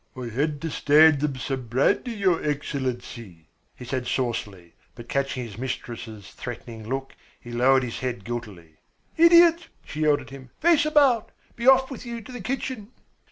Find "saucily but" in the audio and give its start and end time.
4.07-5.07